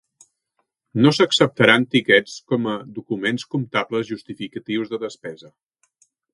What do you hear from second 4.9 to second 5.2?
de